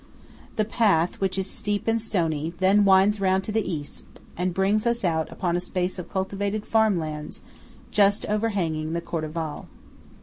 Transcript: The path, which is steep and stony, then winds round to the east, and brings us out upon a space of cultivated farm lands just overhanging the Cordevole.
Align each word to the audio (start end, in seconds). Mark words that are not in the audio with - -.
The 0.55 0.65
path, 0.65 1.19
which 1.21 1.37
is 1.37 1.47
steep 1.47 1.87
and 1.87 2.01
stony, 2.01 2.55
then 2.57 2.85
winds 2.85 3.21
round 3.21 3.43
to 3.43 3.51
the 3.51 3.71
east, 3.71 4.03
and 4.35 4.51
brings 4.51 4.87
us 4.87 5.03
out 5.03 5.31
upon 5.31 5.55
a 5.55 5.59
space 5.59 5.99
of 5.99 6.09
cultivated 6.09 6.65
farm 6.65 6.97
lands 6.97 7.43
just 7.91 8.25
overhanging 8.25 8.93
the 8.93 9.01
Cordevole. 9.01 9.67